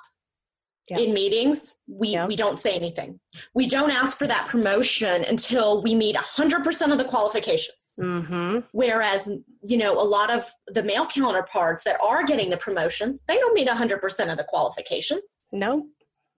[0.90, 0.98] yeah.
[0.98, 2.26] in meetings we yeah.
[2.26, 3.18] we don't say anything
[3.54, 8.58] we don't ask for that promotion until we meet 100% of the qualifications mm-hmm.
[8.72, 9.30] whereas
[9.62, 13.54] you know a lot of the male counterparts that are getting the promotions they don't
[13.54, 15.86] meet 100% of the qualifications no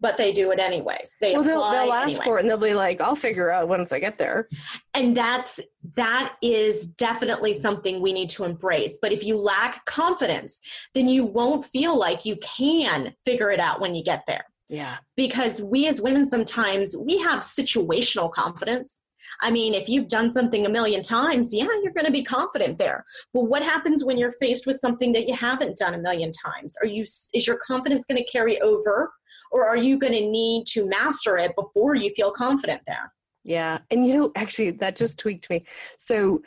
[0.00, 1.14] but they do it anyways.
[1.20, 2.24] They well, they'll, they'll ask anyway.
[2.24, 4.48] for it and they'll be like, "I'll figure out once I get there."
[4.94, 5.60] And that's
[5.94, 8.98] that is definitely something we need to embrace.
[9.00, 10.60] But if you lack confidence,
[10.94, 14.44] then you won't feel like you can figure it out when you get there.
[14.68, 14.96] Yeah.
[15.16, 19.00] Because we as women sometimes we have situational confidence.
[19.40, 22.78] I mean, if you've done something a million times, yeah, you're going to be confident
[22.78, 23.04] there.
[23.32, 26.76] But what happens when you're faced with something that you haven't done a million times?
[26.82, 29.12] Are you is your confidence going to carry over
[29.52, 33.12] or are you going to need to master it before you feel confident there?
[33.44, 33.78] Yeah.
[33.90, 35.64] And you know, actually that just tweaked me.
[35.98, 36.42] So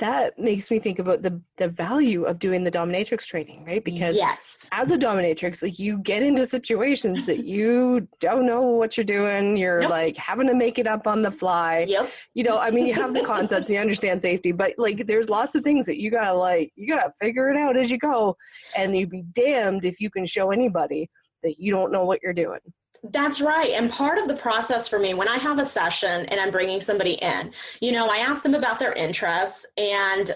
[0.00, 3.84] that makes me think about the the value of doing the dominatrix training, right?
[3.84, 4.68] Because yes.
[4.72, 9.56] as a dominatrix, like you get into situations that you don't know what you're doing.
[9.56, 9.90] You're nope.
[9.90, 11.84] like having to make it up on the fly.
[11.88, 12.10] Yep.
[12.34, 15.54] You know, I mean, you have the concepts, you understand safety, but like there's lots
[15.54, 18.36] of things that you gotta like you gotta figure it out as you go,
[18.76, 21.08] and you'd be damned if you can show anybody
[21.42, 22.60] that you don't know what you're doing.
[23.02, 23.70] That's right.
[23.70, 26.80] And part of the process for me, when I have a session and I'm bringing
[26.80, 30.30] somebody in, you know, I ask them about their interests and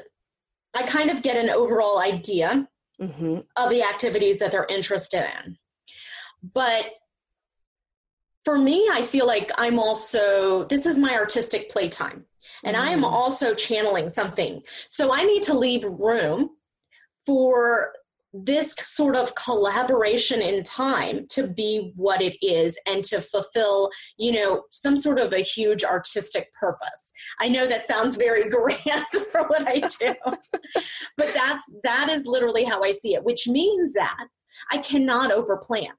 [0.75, 2.67] I kind of get an overall idea
[3.01, 3.41] mm-hmm.
[3.57, 5.59] of the activities that they're interested in.
[6.53, 6.87] But
[8.45, 12.25] for me, I feel like I'm also, this is my artistic playtime,
[12.63, 12.87] and mm-hmm.
[12.87, 13.15] I am mm-hmm.
[13.15, 14.63] also channeling something.
[14.89, 16.51] So I need to leave room
[17.25, 17.93] for
[18.37, 24.33] this sort of collaboration in time to be what it is and to fulfill you
[24.33, 27.13] know some sort of a huge artistic purpose.
[27.41, 30.15] I know that sounds very grand for what i do
[31.17, 34.27] but that's that is literally how i see it which means that
[34.73, 35.93] i cannot overplan.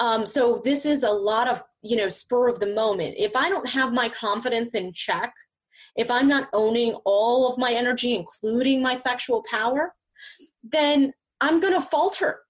[0.00, 3.16] Um, so this is a lot of you know spur of the moment.
[3.18, 5.32] If i don't have my confidence in check
[5.96, 9.94] if i'm not owning all of my energy including my sexual power
[10.62, 11.12] then
[11.44, 12.40] I'm going to falter.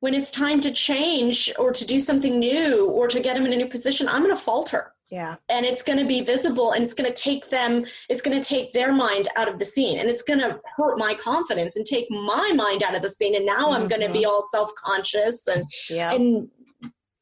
[0.00, 3.52] When it's time to change or to do something new or to get them in
[3.52, 4.94] a new position, I'm going to falter.
[5.10, 5.36] Yeah.
[5.48, 8.46] And it's going to be visible and it's going to take them, it's going to
[8.46, 11.84] take their mind out of the scene and it's going to hurt my confidence and
[11.84, 13.36] take my mind out of the scene.
[13.36, 13.82] And now mm-hmm.
[13.82, 16.12] I'm going to be all self conscious and, yeah.
[16.12, 16.48] and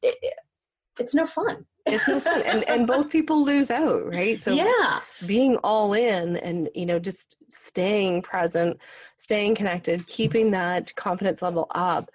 [0.01, 0.15] it,
[0.97, 4.41] it's no fun it's no fun and and both people lose out right?
[4.41, 4.99] So yeah.
[5.25, 8.77] being all in and you know just staying present
[9.17, 12.09] staying connected keeping that confidence level up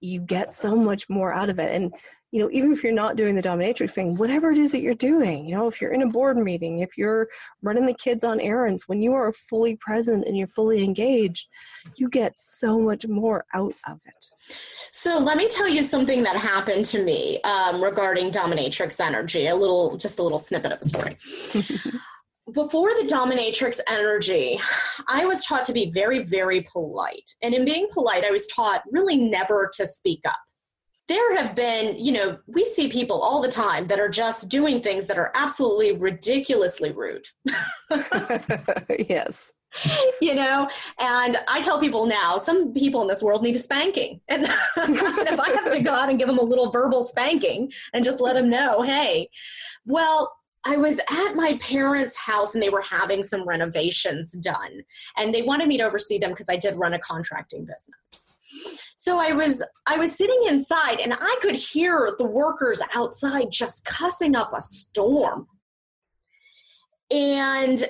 [0.00, 1.74] you get so much more out of it.
[1.74, 1.92] And
[2.32, 4.94] you know, even if you're not doing the dominatrix thing, whatever it is that you're
[4.94, 7.28] doing, you know, if you're in a board meeting, if you're
[7.62, 11.48] running the kids on errands, when you are fully present and you're fully engaged,
[11.96, 14.54] you get so much more out of it.
[14.92, 19.46] So let me tell you something that happened to me um, regarding dominatrix energy.
[19.46, 21.16] A little, just a little snippet of a story.
[22.52, 24.60] Before the dominatrix energy,
[25.08, 27.34] I was taught to be very, very polite.
[27.42, 30.38] And in being polite, I was taught really never to speak up
[31.08, 34.82] there have been, you know, we see people all the time that are just doing
[34.82, 37.26] things that are absolutely ridiculously rude.
[39.08, 39.52] yes.
[40.20, 44.20] You know, and I tell people now, some people in this world need a spanking.
[44.28, 48.04] And, if I have to go out and give them a little verbal spanking and
[48.04, 49.28] just let them know, hey,
[49.84, 50.32] well,
[50.64, 54.82] I was at my parents' house and they were having some renovations done.
[55.16, 58.35] And they wanted me to oversee them because I did run a contracting business.
[58.96, 63.84] So I was I was sitting inside and I could hear the workers outside just
[63.84, 65.46] cussing up a storm.
[67.10, 67.88] And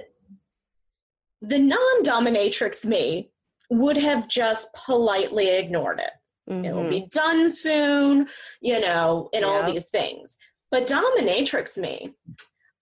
[1.40, 3.30] the non-dominatrix me
[3.70, 6.10] would have just politely ignored it.
[6.50, 6.64] Mm-hmm.
[6.64, 8.28] It will be done soon,
[8.60, 9.48] you know, and yeah.
[9.48, 10.36] all these things.
[10.70, 12.14] But dominatrix me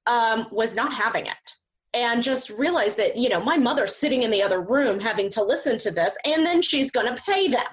[0.07, 1.55] um, was not having it
[1.95, 5.43] and just realize that you know my mother's sitting in the other room having to
[5.43, 7.67] listen to this and then she's going to pay them.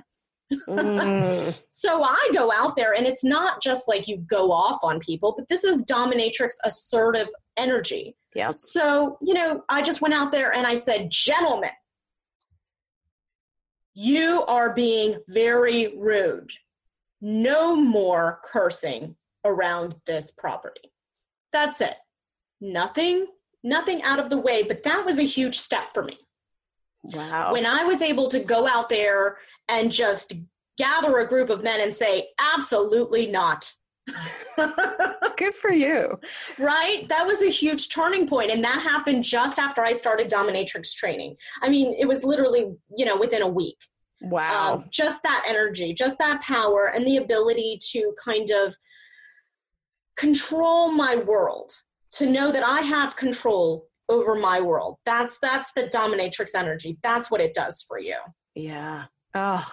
[0.68, 1.56] Mm.
[1.70, 5.34] so i go out there and it's not just like you go off on people
[5.38, 8.16] but this is dominatrix assertive energy.
[8.36, 8.54] Yeah.
[8.58, 11.72] So you know i just went out there and i said gentlemen
[13.94, 16.52] you are being very rude.
[17.20, 20.92] No more cursing around this property.
[21.52, 21.96] That's it.
[22.62, 23.28] Nothing
[23.64, 26.18] nothing out of the way, but that was a huge step for me.
[27.04, 27.54] Wow.
[27.54, 30.34] When I was able to go out there and just
[30.78, 33.72] gather a group of men and say, absolutely not.
[35.38, 36.20] Good for you.
[36.58, 37.08] Right?
[37.10, 41.36] That was a huge turning point, And that happened just after I started dominatrix training.
[41.62, 43.78] I mean, it was literally, you know, within a week.
[44.22, 44.74] Wow.
[44.74, 48.76] Um, just that energy, just that power, and the ability to kind of
[50.16, 51.72] control my world,
[52.14, 54.98] to know that I have control over my world.
[55.06, 56.98] That's that's the dominatrix energy.
[57.02, 58.18] That's what it does for you.
[58.56, 59.06] Yeah.
[59.34, 59.66] Oh,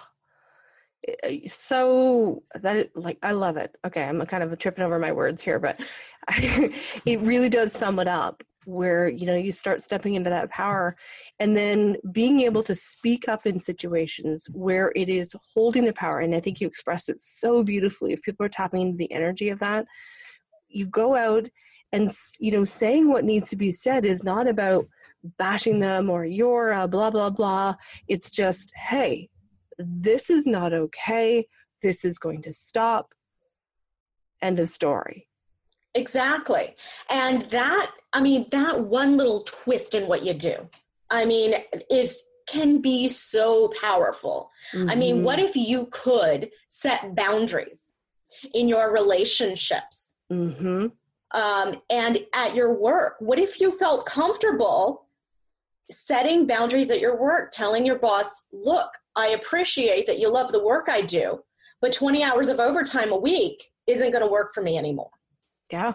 [1.47, 5.59] so that like i love it okay i'm kind of tripping over my words here
[5.59, 5.79] but
[6.27, 6.73] I,
[7.05, 10.97] it really does sum it up where you know you start stepping into that power
[11.39, 16.19] and then being able to speak up in situations where it is holding the power
[16.19, 19.49] and i think you express it so beautifully if people are tapping into the energy
[19.49, 19.85] of that
[20.67, 21.47] you go out
[21.91, 24.87] and you know saying what needs to be said is not about
[25.37, 27.73] bashing them or you're blah blah blah
[28.07, 29.29] it's just hey
[29.79, 31.47] this is not okay.
[31.81, 33.13] This is going to stop.
[34.41, 35.27] End of story.
[35.95, 36.75] Exactly.
[37.09, 40.69] And that, I mean, that one little twist in what you do,
[41.09, 41.55] I mean,
[41.89, 44.49] is can be so powerful.
[44.73, 44.89] Mm-hmm.
[44.89, 45.23] I mean, mm-hmm.
[45.23, 47.93] what if you could set boundaries
[48.53, 50.15] in your relationships?
[50.31, 50.87] Mm-hmm.
[51.31, 55.05] Um, and at your work, what if you felt comfortable
[55.91, 60.63] setting boundaries at your work, telling your boss, look, I appreciate that you love the
[60.63, 61.41] work I do,
[61.81, 65.09] but 20 hours of overtime a week isn't going to work for me anymore.
[65.71, 65.93] Yeah.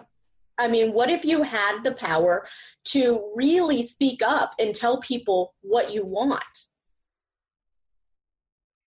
[0.57, 2.47] I mean, what if you had the power
[2.85, 6.43] to really speak up and tell people what you want?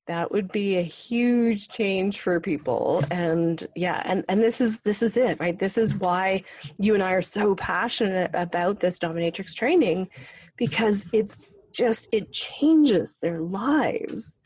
[0.08, 5.02] That would be a huge change for people and yeah and and this is this
[5.02, 6.43] is it right this is why
[6.78, 10.10] you and i are so passionate about this dominatrix training
[10.56, 14.39] because it's just it changes their lives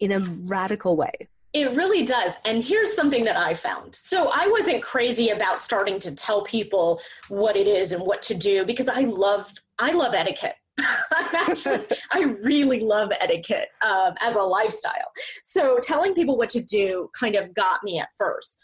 [0.00, 2.34] in a radical way it really does.
[2.44, 3.94] And here's something that I found.
[3.94, 8.34] So I wasn't crazy about starting to tell people what it is and what to
[8.34, 10.56] do because I love I love etiquette.
[10.78, 15.10] Actually, I really love etiquette um, as a lifestyle.
[15.42, 18.58] So telling people what to do kind of got me at first.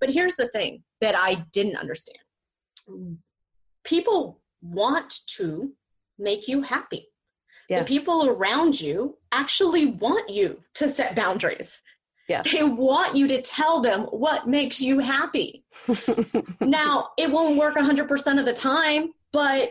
[0.00, 2.18] But here's the thing that I didn't understand
[3.84, 5.72] people want to
[6.18, 7.08] make you happy.
[7.68, 7.80] Yes.
[7.80, 11.82] The people around you actually want you to set boundaries.
[12.28, 12.50] Yes.
[12.50, 15.64] They want you to tell them what makes you happy.
[16.60, 19.70] now, it won't work 100% of the time, but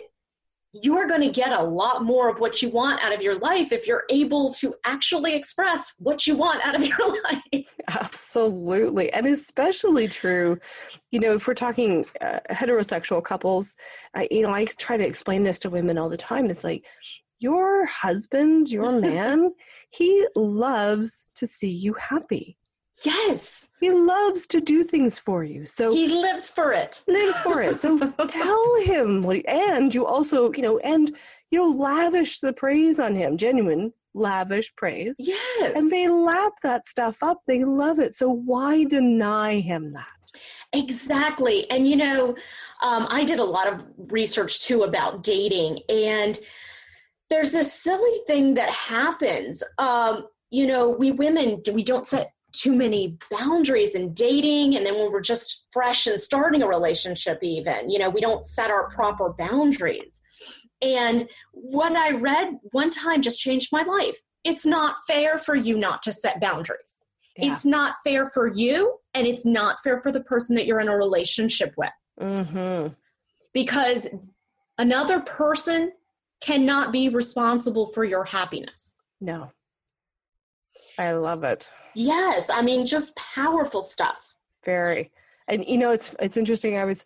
[0.81, 3.71] you're going to get a lot more of what you want out of your life
[3.71, 7.75] if you're able to actually express what you want out of your life.
[7.87, 9.11] Absolutely.
[9.13, 10.59] And especially true,
[11.11, 13.75] you know, if we're talking uh, heterosexual couples,
[14.13, 16.49] I, you know, I try to explain this to women all the time.
[16.49, 16.83] It's like,
[17.39, 19.53] your husband, your man,
[19.89, 22.57] he loves to see you happy.
[23.03, 23.67] Yes.
[23.79, 25.65] He loves to do things for you.
[25.65, 27.03] So he lives for it.
[27.07, 27.79] Lives for it.
[27.79, 31.15] So tell him what he, and you also, you know, and
[31.51, 35.15] you know, lavish the praise on him, genuine lavish praise.
[35.19, 35.73] Yes.
[35.75, 37.41] And they lap that stuff up.
[37.45, 38.13] They love it.
[38.13, 40.07] So why deny him that?
[40.73, 41.69] Exactly.
[41.69, 42.35] And you know,
[42.83, 46.37] um, I did a lot of research too about dating and
[47.29, 49.61] there's this silly thing that happens.
[49.77, 54.95] Um, you know, we women we don't set too many boundaries in dating and then
[54.95, 58.89] when we're just fresh and starting a relationship even you know we don't set our
[58.89, 60.21] proper boundaries
[60.81, 65.77] and what i read one time just changed my life it's not fair for you
[65.77, 66.99] not to set boundaries
[67.37, 67.51] yeah.
[67.51, 70.87] it's not fair for you and it's not fair for the person that you're in
[70.87, 72.93] a relationship with mm-hmm.
[73.53, 74.07] because
[74.77, 75.91] another person
[76.39, 79.51] cannot be responsible for your happiness no
[80.97, 81.69] I love it.
[81.95, 84.33] Yes, I mean just powerful stuff.
[84.63, 85.11] Very.
[85.47, 86.77] And you know, it's it's interesting.
[86.77, 87.05] I was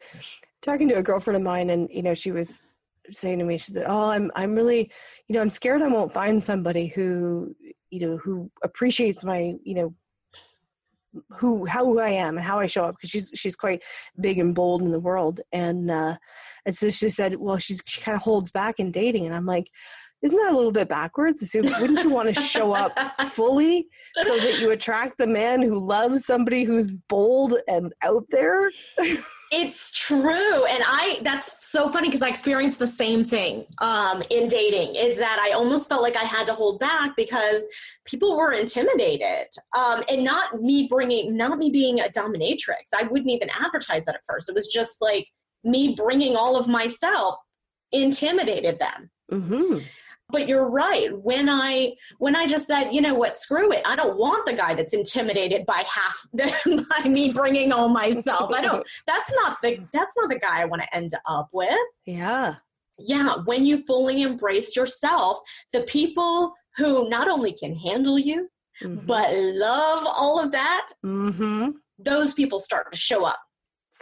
[0.62, 2.64] talking to a girlfriend of mine, and you know, she was
[3.10, 4.92] saying to me, she said, "Oh, I'm I'm really,
[5.28, 7.56] you know, I'm scared I won't find somebody who,
[7.90, 9.96] you know, who appreciates my, you know,
[11.30, 13.84] who how who I am and how I show up because she's she's quite
[14.20, 16.16] big and bold in the world and uh
[16.66, 19.46] and so she said well she's she kind of holds back in dating and I'm
[19.46, 19.68] like
[20.22, 21.42] isn't that a little bit backwards?
[21.54, 22.98] Wouldn't you want to show up
[23.28, 23.88] fully
[24.24, 28.72] so that you attract the man who loves somebody who's bold and out there?
[29.52, 30.66] it's true.
[30.66, 35.18] And I, that's so funny because I experienced the same thing um, in dating is
[35.18, 37.68] that I almost felt like I had to hold back because
[38.06, 39.48] people were intimidated.
[39.76, 42.90] Um, and not me bringing, not me being a dominatrix.
[42.96, 44.50] I wouldn't even advertise that at first.
[44.50, 45.28] It was just like
[45.64, 47.36] me bringing all of myself
[47.92, 49.10] intimidated them.
[49.32, 49.80] Mm-hmm.
[50.32, 51.10] But you're right.
[51.22, 53.38] When i when i just said you know what?
[53.38, 53.82] Screw it.
[53.86, 58.52] I don't want the guy that's intimidated by half by me bringing all myself.
[58.54, 61.76] I don't that's not the that's not the guy i want to end up with.
[62.06, 62.56] Yeah.
[62.98, 65.40] Yeah when you fully embrace yourself
[65.74, 68.50] the people who not only can handle you
[68.84, 69.06] mm-hmm.
[69.06, 71.70] but love all of that mm-hmm.
[72.00, 73.40] those people start to show up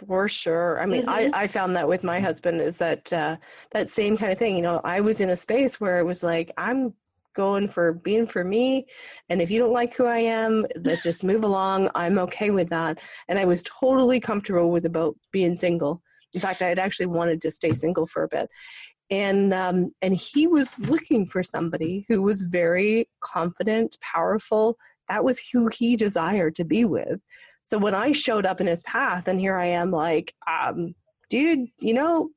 [0.06, 0.80] for sure.
[0.80, 1.34] I mean, mm-hmm.
[1.34, 3.36] I, I found that with my husband is that uh,
[3.72, 4.56] that same kind of thing.
[4.56, 6.94] You know, I was in a space where it was like, I'm
[7.34, 8.86] going for being for me.
[9.28, 11.88] And if you don't like who I am, let's just move along.
[11.94, 12.98] I'm okay with that.
[13.28, 16.02] And I was totally comfortable with about being single.
[16.32, 18.48] In fact, I had actually wanted to stay single for a bit.
[19.10, 24.76] And um, and he was looking for somebody who was very confident, powerful.
[25.08, 27.20] That was who he desired to be with.
[27.62, 30.94] So when I showed up in his path, and here I am, like, um,
[31.28, 32.30] dude, you know,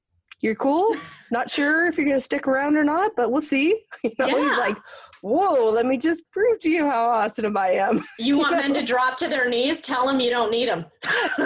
[0.44, 0.94] you're cool.
[1.32, 3.82] Not sure if you're going to stick around or not, but we'll see.
[4.04, 4.50] You know, yeah.
[4.50, 4.78] he's like,
[5.22, 8.04] whoa, let me just prove to you how awesome I am.
[8.20, 9.80] You want men to drop to their knees?
[9.80, 10.86] Tell them you don't need them.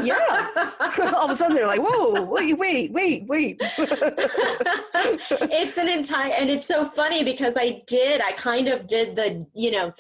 [0.04, 0.50] yeah.
[1.16, 3.58] All of a sudden they're like, whoa, wait, wait, wait, wait.
[4.96, 9.46] it's an entire, and it's so funny because I did, I kind of did the,
[9.54, 9.94] you know,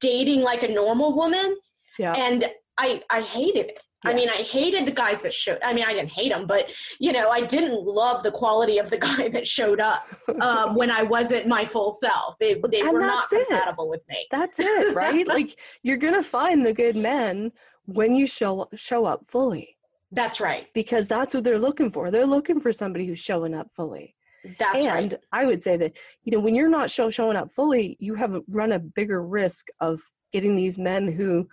[0.00, 1.56] dating like a normal woman.
[1.98, 2.14] Yeah.
[2.16, 2.46] And
[2.78, 3.78] I I hated it.
[4.04, 4.12] Yes.
[4.12, 5.58] I mean, I hated the guys that showed.
[5.64, 6.70] I mean, I didn't hate them, but
[7.00, 10.06] you know, I didn't love the quality of the guy that showed up
[10.40, 12.38] um, when I wasn't my full self.
[12.38, 13.90] They, they were not compatible it.
[13.90, 14.26] with me.
[14.30, 15.26] That's it, right?
[15.26, 17.52] like you're gonna find the good men
[17.86, 19.76] when you show show up fully.
[20.12, 20.68] That's right.
[20.72, 22.10] Because that's what they're looking for.
[22.10, 24.14] They're looking for somebody who's showing up fully.
[24.58, 25.14] That's and right.
[25.32, 28.40] I would say that you know when you're not show, showing up fully, you have
[28.48, 30.00] run a bigger risk of
[30.32, 31.48] getting these men who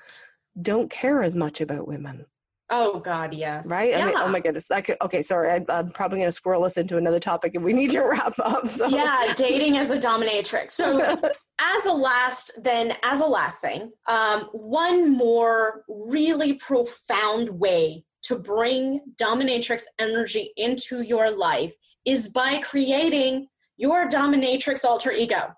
[0.62, 2.26] don't care as much about women.
[2.70, 3.68] Oh God, yes.
[3.68, 3.90] Right?
[3.90, 4.00] Yeah.
[4.00, 4.72] I mean, oh my goodness.
[4.72, 5.52] I could, okay, sorry.
[5.52, 8.34] I, am probably going to squirrel us into another topic, and we need to wrap
[8.40, 8.68] up.
[8.68, 8.88] So.
[8.88, 10.72] Yeah, dating as a dominatrix.
[10.72, 11.00] So,
[11.60, 18.40] as a last, then as a last thing, um, one more really profound way to
[18.40, 21.76] bring dominatrix energy into your life
[22.06, 23.48] is by creating
[23.78, 25.54] your dominatrix alter ego.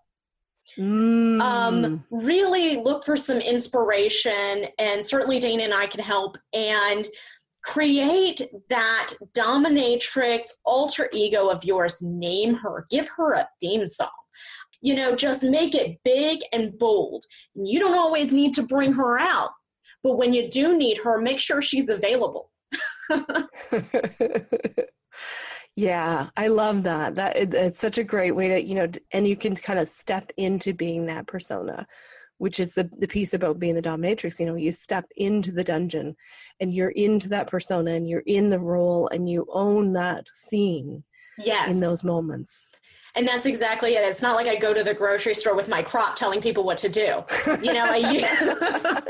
[0.78, 1.42] Mm.
[1.42, 7.08] Um, really look for some inspiration, and certainly Dana and I can help and
[7.64, 12.02] create that dominatrix alter ego of yours.
[12.02, 14.10] Name her, give her a theme song.
[14.82, 17.26] You know, just make it big and bold.
[17.56, 19.52] You don't always need to bring her out,
[20.04, 22.52] but when you do need her, make sure she's available.
[25.76, 27.16] Yeah, I love that.
[27.16, 29.88] That it, it's such a great way to, you know, and you can kind of
[29.88, 31.86] step into being that persona,
[32.38, 34.40] which is the the piece about being the dominatrix.
[34.40, 36.16] You know, you step into the dungeon,
[36.62, 41.04] and you're into that persona, and you're in the role, and you own that scene.
[41.38, 41.70] Yes.
[41.70, 42.72] In those moments.
[43.16, 44.04] And that's exactly it.
[44.04, 46.78] It's not like I go to the grocery store with my crop telling people what
[46.80, 47.24] to do.
[47.62, 49.02] You know, I,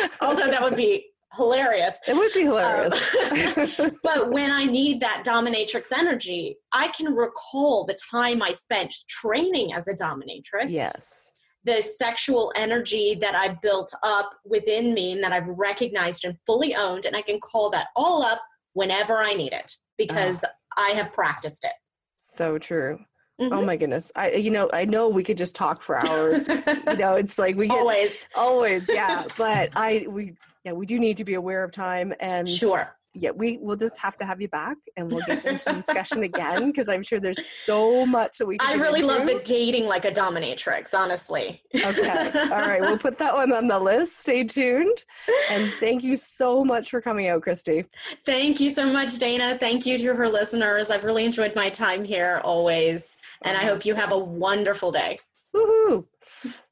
[0.20, 1.98] although that would be hilarious.
[2.06, 3.78] It would be hilarious.
[3.78, 8.94] Um, but when I need that dominatrix energy, I can recall the time I spent
[9.08, 10.68] training as a dominatrix.
[10.68, 11.38] Yes.
[11.64, 16.74] The sexual energy that I built up within me and that I've recognized and fully
[16.74, 18.40] owned, and I can call that all up
[18.74, 21.72] whenever I need it because uh, I have practiced it.
[22.18, 22.98] So true.
[23.38, 23.52] Oh mm-hmm.
[23.52, 24.12] Oh my goodness.
[24.14, 26.46] I you know, I know we could just talk for hours.
[26.48, 29.24] you know, it's like we get, always always, yeah.
[29.36, 32.94] But I we yeah, we do need to be aware of time and sure.
[33.16, 36.72] Yeah, we will just have to have you back and we'll get into discussion again
[36.72, 39.12] because I'm sure there's so much that we I really into.
[39.12, 41.62] love the dating like a dominatrix, honestly.
[41.76, 42.30] Okay.
[42.50, 42.80] All right.
[42.80, 44.18] We'll put that one on the list.
[44.18, 45.00] Stay tuned.
[45.48, 47.84] And thank you so much for coming out, Christy.
[48.26, 49.56] Thank you so much, Dana.
[49.60, 50.90] Thank you to her listeners.
[50.90, 53.13] I've really enjoyed my time here always.
[53.44, 55.20] And I hope you have a wonderful day.
[55.54, 56.06] Woohoo!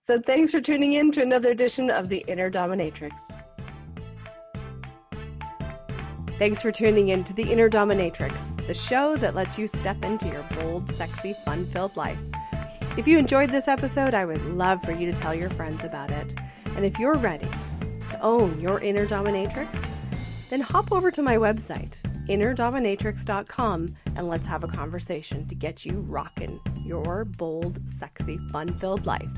[0.01, 3.39] So thanks for tuning in to another edition of The Inner Dominatrix.
[6.39, 10.27] Thanks for tuning in to The Inner Dominatrix, the show that lets you step into
[10.27, 12.18] your bold, sexy, fun filled life.
[12.97, 16.11] If you enjoyed this episode, I would love for you to tell your friends about
[16.11, 16.35] it.
[16.75, 17.49] And if you're ready
[18.09, 19.89] to own your inner dominatrix,
[20.51, 21.97] then hop over to my website,
[22.29, 29.07] innerdominatrix.com, and let's have a conversation to get you rocking your bold, sexy, fun filled
[29.07, 29.31] life.